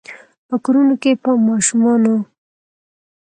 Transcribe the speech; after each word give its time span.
په 0.47 0.55
کورونو 0.63 0.93
کې 1.01 1.11
به 1.21 1.31
ماشومانو، 1.47 2.15